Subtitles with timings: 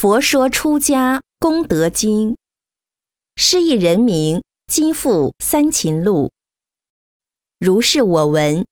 [0.00, 2.36] 佛说出家功德经，
[3.34, 6.30] 失意人名今复三秦路。
[7.58, 8.64] 如是我闻。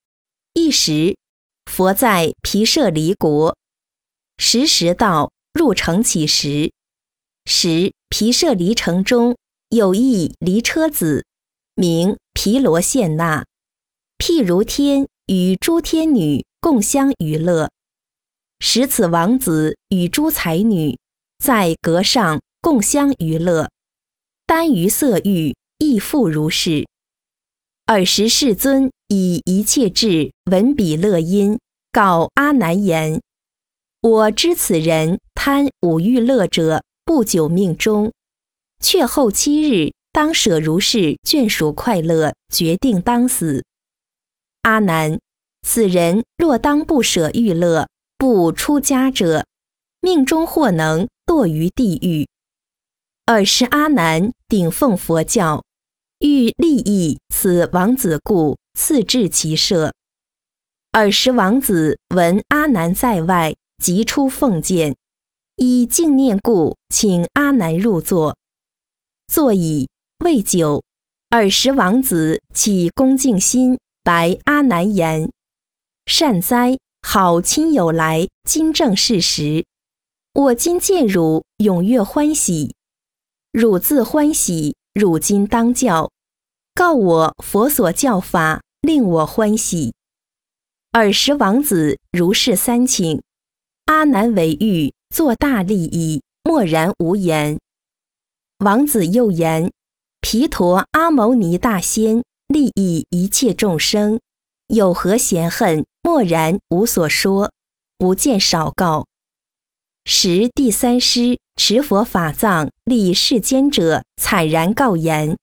[0.53, 1.17] 一时，
[1.65, 3.57] 佛在毗舍离国，
[4.39, 6.71] 时时到入城乞食。
[7.45, 9.37] 时毗舍离城中
[9.71, 11.27] 有一离车子，
[11.75, 13.45] 名毗罗献那，
[14.17, 17.73] 譬如天与诸天女共相娱乐。
[18.61, 20.97] 使此王子与诸才女
[21.39, 23.71] 在阁上共相娱乐，
[24.47, 26.87] 耽于色欲，亦复如是。
[27.87, 31.59] 尔时世尊以一切智闻彼乐音，
[31.93, 33.21] 告阿难言
[34.03, 38.13] ：“我知此人贪五欲乐者，不久命终，
[38.81, 43.65] 却后七日当舍如是眷属快乐，决定当死。
[44.63, 45.21] 阿难，
[45.63, 49.45] 此人若当不舍欲乐。”不出家者，
[50.01, 51.07] 命中或能
[51.37, 52.27] 堕于地狱。
[53.27, 55.63] 尔时阿难顶奉佛教，
[56.21, 59.93] 欲利益此王子故，赐至其舍。
[60.93, 64.97] 尔时王子闻阿难在外，即出奉见，
[65.57, 68.39] 以敬念故，请阿难入座。
[69.27, 69.91] 坐已
[70.25, 70.83] 未久，
[71.29, 75.31] 尔时王子起恭敬心，白阿难言
[76.07, 79.67] ：“善哉！”好亲友来，今正是时。
[80.37, 82.75] 我今见汝，踊跃欢喜。
[83.53, 86.11] 汝自欢喜，汝今当教，
[86.75, 89.95] 告我佛所教法，令我欢喜。
[90.93, 93.23] 尔时王子如是三请，
[93.87, 97.59] 阿难为欲，作大利益，默然无言。
[98.59, 99.73] 王子又言：
[100.21, 104.21] 毗陀阿牟尼大仙，利益一切众生，
[104.67, 105.87] 有何嫌恨？
[106.03, 107.51] 默然无所说，
[107.97, 109.07] 不见少告。
[110.09, 115.37] 时第三师持佛法藏立世间者，惨然告言：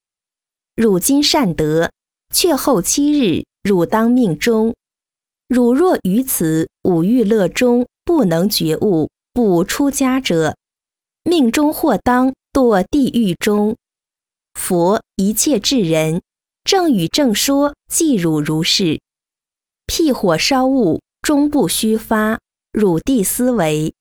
[0.73, 1.91] 汝今善德，
[2.33, 4.73] 却后七日，汝当命终。
[5.49, 10.55] 汝若于此五欲乐中不能觉悟，不出家者，
[11.25, 13.75] 命中或当堕地狱中。
[14.53, 16.21] 佛一切智人，
[16.63, 19.01] 正语正说，即汝如是。
[19.87, 22.39] 辟火烧物，终不虚发。
[22.71, 23.93] 汝地思维。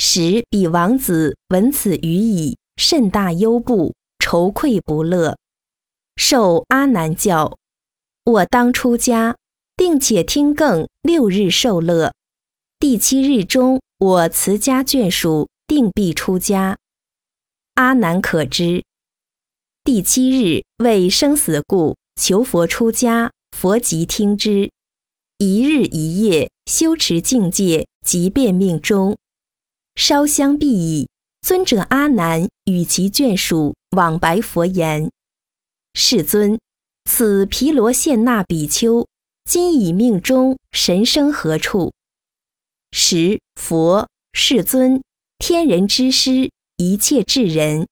[0.00, 5.36] 时彼王子闻此语已，甚大忧怖，愁愧不乐。
[6.14, 7.58] 受阿难教，
[8.22, 9.36] 我当出家，
[9.76, 12.14] 定且听更六日受乐。
[12.78, 16.78] 第七日中，我辞家眷属，定必出家。
[17.74, 18.84] 阿难可知。
[19.82, 24.70] 第七日为生死故，求佛出家，佛即听之。
[25.38, 29.18] 一日一夜修持境界，即便命中。
[29.98, 31.08] 烧香毕矣，
[31.42, 35.10] 尊者阿难与其眷属往白佛言
[35.92, 36.56] ：“世尊，
[37.10, 39.08] 此毗罗献那比丘
[39.44, 41.92] 今已命中，神生何处？”
[42.92, 45.02] 时佛世尊
[45.36, 47.88] 天人之师，一切智人，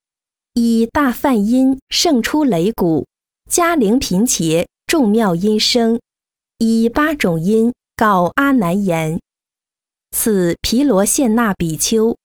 [0.55, 3.05] 以大梵音胜出擂鼓，
[3.51, 5.99] 嘉陵频伽众妙音声。
[6.59, 9.19] 以八种音告阿难言
[10.19, 12.17] ：“此毗罗献那比丘，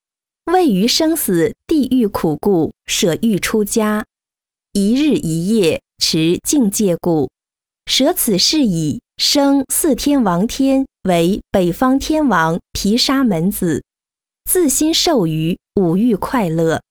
[0.45, 4.05] 位于生死地狱苦故，舍欲出家，
[4.71, 7.29] 一日一夜持境界故，
[7.85, 13.83] 舍此事已，生四天王天为北方天王毗沙门子，
[14.49, 16.81] 自心受于五欲快乐，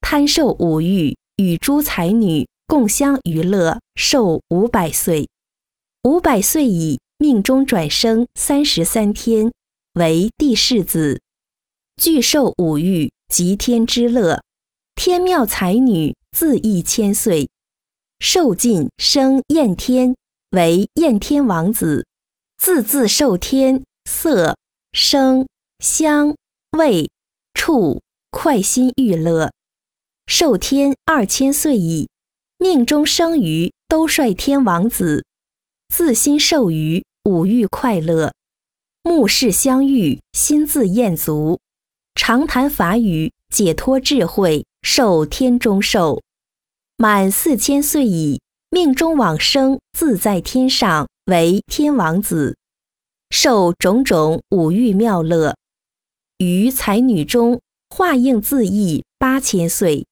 [0.00, 5.28] 贪受五欲，与诸才女共相娱乐，寿五百岁。”
[6.04, 9.52] 五百岁已，命中转生三十三天，
[10.00, 11.20] 为帝世子，
[11.96, 14.42] 具受五欲，及天之乐。
[14.94, 17.50] 天妙才女自缢千岁，
[18.18, 20.16] 受尽生焰天，
[20.52, 22.06] 为焰天王子，
[22.56, 24.56] 自自受天色
[24.92, 25.46] 声
[25.80, 26.34] 香
[26.78, 27.10] 味
[27.52, 28.00] 触
[28.30, 29.52] 快心欲乐。
[30.26, 32.08] 受天二千岁矣，
[32.56, 35.26] 命中生于兜率天王子。
[35.94, 38.32] 自心受于五欲快乐，
[39.02, 41.58] 目视相遇，心自厌足，
[42.14, 46.20] 常谈法语，解脱智慧，受天中寿，
[46.96, 52.58] 满四千岁矣，命中往生，自在天上，为天王子，
[53.30, 55.56] 受种种五欲妙乐，
[56.36, 60.06] 于才女中化应自意八千岁，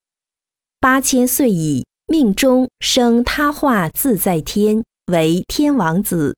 [0.79, 4.83] 八千岁矣，命中生他化自在天。
[5.11, 6.37] 为天王子，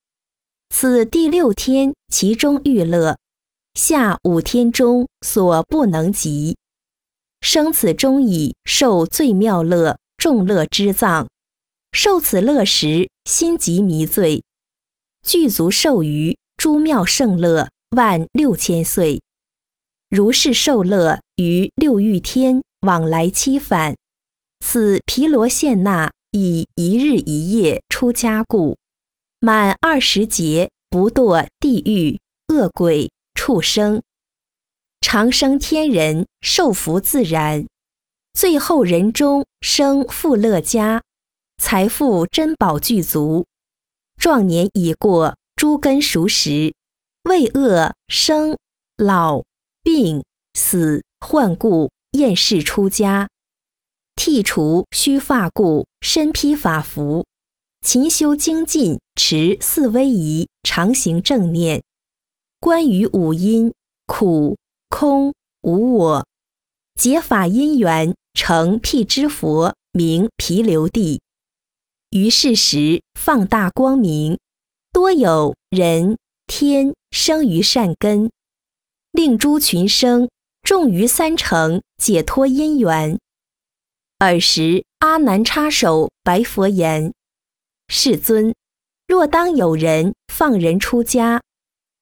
[0.74, 3.18] 此第六天，其中欲乐，
[3.74, 6.56] 下五天中所不能及。
[7.42, 11.28] 生此中矣，受最妙乐，众乐之藏。
[11.92, 14.44] 受此乐时，心即迷醉。
[15.22, 19.22] 具足受于诸妙胜乐，万六千岁。
[20.10, 23.96] 如是受乐于六欲天，往来七返。
[24.66, 28.78] 此毗罗献那以一日一夜出家故，
[29.44, 32.20] 满二十劫不堕地狱、
[32.54, 34.04] 恶鬼、畜生，
[35.02, 37.66] 长生天人，受福自然。
[38.34, 41.02] 最后人中生富乐家，
[41.58, 43.48] 财富珍宝具足。
[44.16, 46.76] 壮年已过，诸根熟识，
[47.24, 48.56] 为恶生
[48.96, 49.42] 老
[49.82, 50.24] 病
[50.54, 53.28] 死患故，厌世出家。
[54.16, 57.26] 剃除须发故，身披法服，
[57.82, 61.82] 勤修精进，持四威仪，常行正念。
[62.60, 63.74] 关于五阴
[64.06, 64.56] 苦
[64.88, 66.28] 空无我，
[66.96, 71.22] 解法因缘，成辟支佛，名毗留地。
[72.12, 74.38] 于是时放大光明，
[74.94, 78.30] 多有人天生于善根，
[79.12, 80.30] 令诸群生
[80.62, 83.18] 重于三成，解脱因缘。
[84.20, 87.12] 尔时，阿难插手白佛言
[87.94, 88.56] ：“世尊，
[89.06, 91.42] 若当有人放人出家，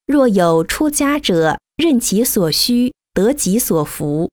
[0.05, 4.29] 若有出家者任其所需，得己所福；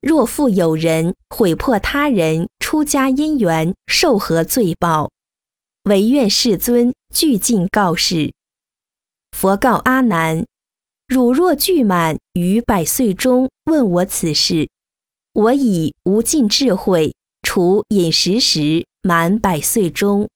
[0.00, 5.12] 若复有人毁破他人出家因缘，受何罪报？
[5.84, 8.34] 唯愿世尊具尽告示。”
[9.30, 10.44] 佛告阿难
[11.06, 14.68] ：“汝若具满于百岁中问我此事。”
[15.32, 20.28] 我以无尽智慧，除饮食时满百岁中，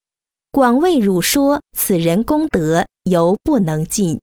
[0.52, 4.20] 广为汝说此人功德犹不能尽。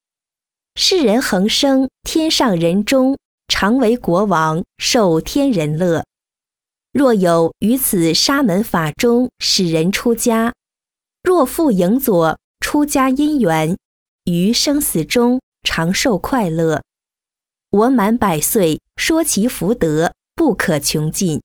[0.75, 6.05] 世人恒生天上人中，常为国王，受天人乐。
[6.91, 10.53] 若有于此沙门法中使人出家，
[11.23, 13.77] 若复迎左出家因缘，
[14.25, 16.81] 于生死中常受快乐。
[17.71, 20.13] 我满百岁说其福德。
[20.37, 21.41] 不可穷尽。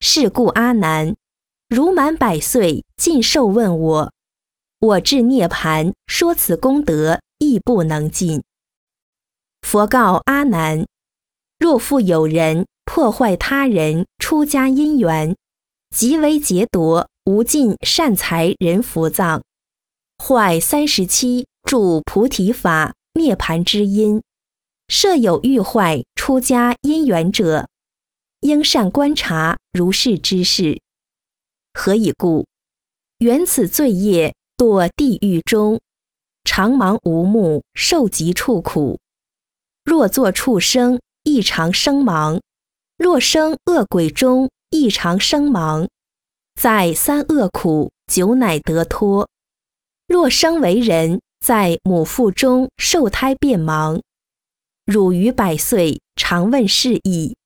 [0.00, 1.16] 是故阿难，
[1.68, 4.12] 如满百岁，尽寿问我，
[4.78, 8.44] 我至涅盘说此功德亦不能尽。
[9.62, 10.86] 佛告阿难：
[11.58, 15.34] 若复有人破坏他人出家因缘，
[15.90, 19.42] 即为劫夺无尽善财人福藏，
[20.22, 24.22] 坏三十七助菩提法涅盘之因，
[24.86, 27.68] 设有欲坏出家因缘者。
[28.42, 30.80] 应善观察如是之事，
[31.76, 32.46] 何以故？
[33.18, 35.78] 缘此罪业堕地狱中，
[36.42, 38.98] 常盲无目，受极处苦。
[39.84, 42.40] 若作畜生，亦常生盲；
[42.96, 45.86] 若生恶鬼中，亦常生盲。
[46.58, 49.28] 在三恶苦，久乃得脱。
[50.08, 54.00] 若生为人，在母腹中受胎变盲。
[54.86, 57.36] 汝于百岁，常问是意。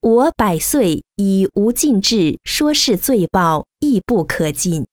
[0.00, 4.86] 我百岁以无尽智说是罪报亦不可尽，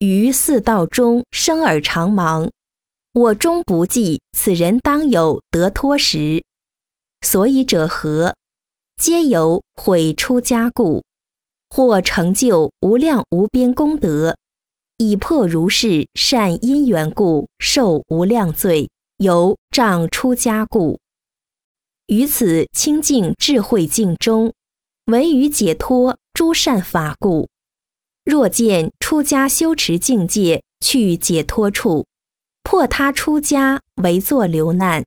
[0.00, 2.50] 于四道中生而常盲，
[3.12, 6.42] 我终不记此人当有得脱时。
[7.20, 8.34] 所以者何？
[9.00, 11.04] 皆由毁出家故，
[11.70, 14.36] 或成就无量无边功德，
[14.98, 20.98] 以破如是善因缘故，受无量罪，由障出家故。
[22.06, 24.52] 于此清净智慧境中，
[25.06, 27.48] 唯于解脱诸善法故。
[28.24, 32.06] 若见出家修持境界去解脱处，
[32.62, 35.04] 破他出家为作流难，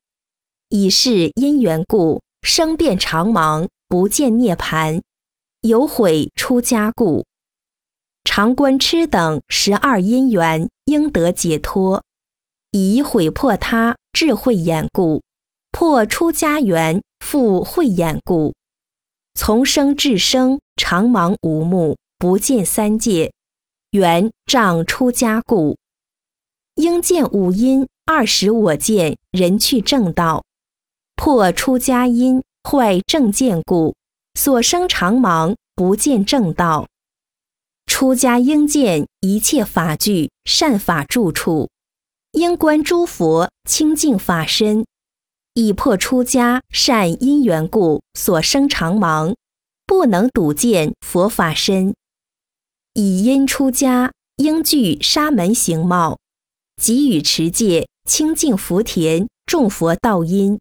[0.67, 5.01] 以是因缘故生变常盲，不见涅盘，
[5.61, 7.25] 有悔出家故。
[8.25, 12.03] 常观痴等十二因缘应得解脱，
[12.71, 15.21] 以毁破他智慧眼故。
[15.79, 18.53] 破出家缘，复慧眼故，
[19.33, 23.31] 从生至生，常盲无目，不见三界，
[23.91, 25.77] 缘障出家故。
[26.75, 30.43] 应见五阴，二十我见，人去正道。
[31.15, 33.95] 破出家因，坏正见故，
[34.33, 36.87] 所生常盲，不见正道。
[37.85, 41.69] 出家应见一切法具，善法住处，
[42.33, 44.85] 应观诸佛清净法身。
[45.53, 49.35] 以破出家善因缘故所生常盲，
[49.85, 51.93] 不能睹见佛法身。
[52.93, 56.17] 以因出家应具沙门形貌，
[56.81, 60.59] 给予持戒清净福田种佛道因，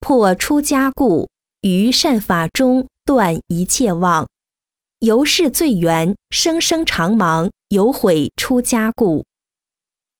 [0.00, 1.28] 破出家故，
[1.62, 4.28] 于善法中断一切妄，
[5.00, 9.24] 由是罪缘生生常忙，有悔出家故。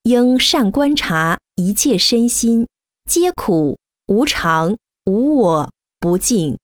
[0.04, 2.66] 应善观察一切身心，
[3.08, 6.58] 皆苦无常无我不净。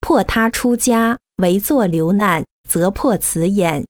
[0.00, 3.86] 破他出家为作流难，则破此眼。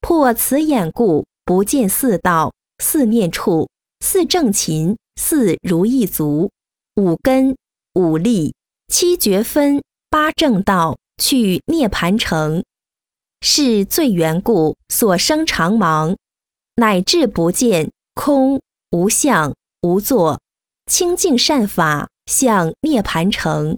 [0.00, 3.68] 破此眼故，不见四道、四念处、
[4.00, 6.50] 四正勤、四如意足、
[6.96, 7.56] 五根、
[7.94, 8.54] 五力、
[8.88, 12.64] 七觉分、八正道，去涅盘城，
[13.40, 16.16] 是最缘故所生常忙，
[16.76, 18.60] 乃至不见空
[18.90, 20.40] 无相无作，
[20.86, 23.76] 清净善法向涅盘城。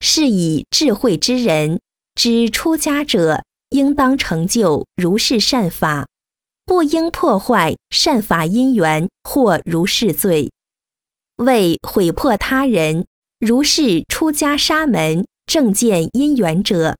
[0.00, 1.80] 是以智慧之人
[2.16, 3.44] 知出家者。
[3.72, 6.06] 应当成就如是善法，
[6.66, 10.52] 不应破坏善法因缘或如是罪。
[11.36, 13.06] 为毁破他人
[13.40, 16.98] 如是出家沙门正见因缘者，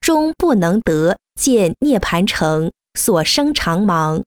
[0.00, 4.22] 终不能得见涅盘城所生长忙。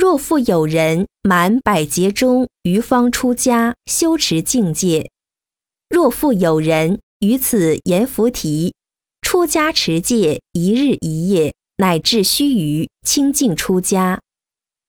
[0.00, 5.10] 若复有人满百劫中于方出家修持境界，
[5.88, 8.76] 若复有人于此言菩提。
[9.22, 14.20] 出家持戒一日一夜，乃至须臾清净出家，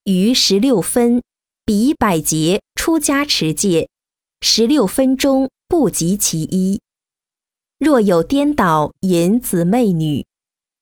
[0.03, 1.23] 于十六分
[1.65, 3.89] 比百劫出家持戒，
[4.41, 6.79] 十六分钟不及其一。
[7.79, 10.23] 若有颠倒淫姊妹女，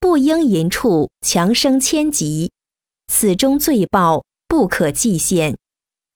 [0.02, 2.52] 不应淫处强生千级，
[3.08, 5.58] 此中罪报不可计限。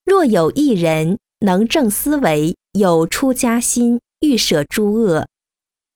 [0.06, 5.26] 若有一人能正思维，有出家心，欲舍诸恶；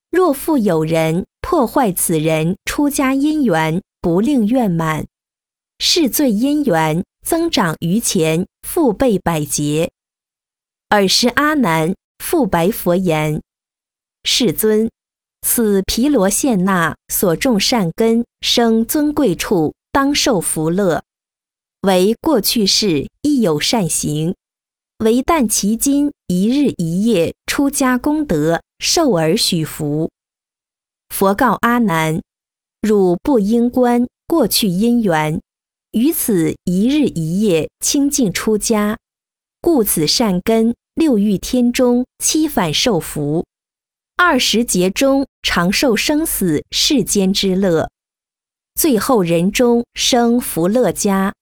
[0.09, 1.25] 若复有人。
[1.47, 5.05] 破坏此人出家因缘，不令愿满，
[5.77, 9.91] 是罪因缘增长于前，复倍百劫。
[10.89, 13.43] 尔时阿难复白佛言
[14.25, 14.89] ：“世尊，
[15.43, 21.03] 此毗罗献那所种善根生尊贵处，当受福乐；
[21.83, 24.35] 为过去世亦有善行，
[24.97, 30.11] 唯但其今一日一夜出家功德，受而许福。”
[31.07, 32.21] 佛告阿难
[32.83, 35.39] ：“汝不应观过去因缘，
[35.93, 38.97] 于此一日一夜清净出家，
[39.61, 43.45] 故此善根六欲天中七反受福，
[44.17, 47.89] 二十劫中长寿生死世间之乐，
[48.75, 51.33] 最后人中生福乐家，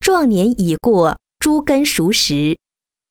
[0.00, 2.56] 壮年已过诸根熟识，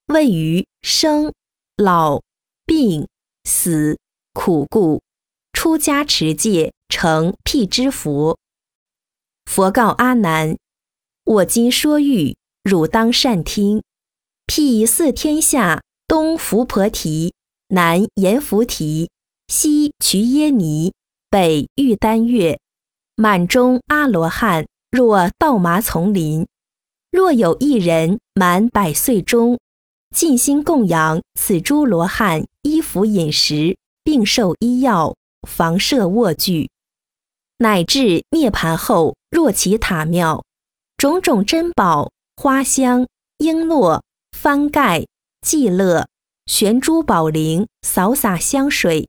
[0.08, 1.32] 位于生
[1.76, 2.22] 老
[2.66, 3.08] 病
[3.44, 4.00] 死
[4.34, 5.02] 苦故。”
[5.54, 8.38] 出家持戒成辟支佛。
[9.46, 10.56] 佛告阿难
[11.26, 13.82] ：“我今说欲，汝当善听。
[14.46, 17.34] 辟四天下：东伏婆提，
[17.70, 19.10] 南阎浮提，
[19.48, 20.94] 西瞿耶尼，
[21.30, 22.60] 北玉丹月。
[23.20, 26.46] 满中阿罗汉，若稻麻丛林。
[27.10, 29.58] 若有一人满百岁中，
[30.16, 35.16] 尽心供养此诸罗汉，衣服饮食，并受医药。”
[35.48, 36.70] 房舍卧具，
[37.58, 40.44] 乃至涅盘后，若其塔庙，
[40.98, 43.08] 种种珍宝、花香、
[43.40, 45.06] 璎珞、幡盖、
[45.42, 46.08] 伎乐、
[46.46, 49.08] 悬珠宝铃，扫洒香水，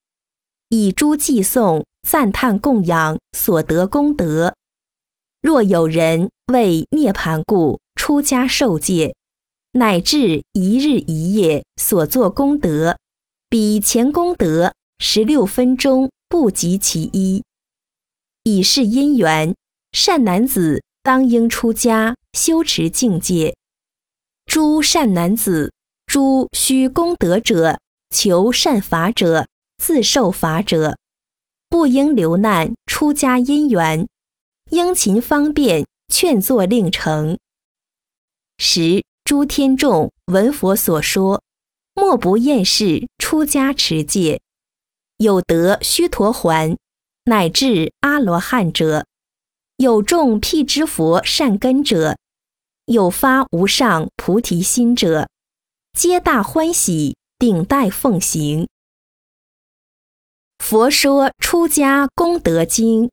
[0.68, 4.54] 以诸祭送、赞叹供养所得功德。
[5.42, 9.14] 若有人为涅盘故出家受戒，
[9.72, 12.96] 乃至一日一夜所作功德，
[13.50, 16.08] 比前功德十六分钟。
[16.30, 17.42] 不及其一，
[18.42, 19.54] 以是因缘，
[19.92, 23.56] 善男子当应出家修持境界。
[24.44, 25.72] 诸善男子，
[26.04, 29.46] 诸须功德者，求善法者，
[29.82, 30.98] 自受法者，
[31.68, 34.08] 不应留难出家因缘，
[34.70, 37.38] 应勤方便劝作令成。
[38.56, 41.42] 十诸天众闻佛所说，
[41.94, 44.40] 莫不厌世出家持戒。
[45.18, 46.76] 有得须陀环，
[47.24, 49.06] 乃至阿罗汉者，
[49.76, 52.16] 有种辟支佛善根者，
[52.86, 55.28] 有发无上菩提心者，
[55.92, 58.68] 皆大欢喜，顶戴奉行。
[60.58, 63.10] 佛说出家功德经。